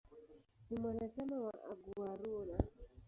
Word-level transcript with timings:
Ni 0.69 0.75
mwanachama 0.81 1.37
wa 1.45 1.53
"Aguaruna". 1.71 2.55